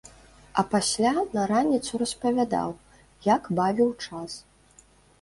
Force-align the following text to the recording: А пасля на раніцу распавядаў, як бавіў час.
А 0.61 0.63
пасля 0.71 1.11
на 1.35 1.43
раніцу 1.51 2.01
распавядаў, 2.05 2.69
як 3.35 3.43
бавіў 3.63 3.97
час. 4.07 4.31